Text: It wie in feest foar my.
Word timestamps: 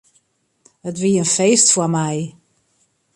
It 0.89 0.97
wie 1.01 1.15
in 1.21 1.27
feest 1.35 1.67
foar 1.73 1.91
my. 1.95 2.15